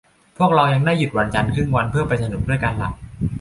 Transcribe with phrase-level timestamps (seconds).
[0.37, 2.89] พวกเรายังได้หยุดวันจันทร์ครึ่งวันเพื่อไปสนุกกันด้วยล่ะ